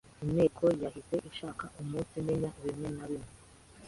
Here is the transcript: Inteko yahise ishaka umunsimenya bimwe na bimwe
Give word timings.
Inteko 0.23 0.63
yahise 0.83 1.15
ishaka 1.29 1.63
umunsimenya 1.81 2.49
bimwe 2.63 2.87
na 2.95 3.05
bimwe 3.09 3.31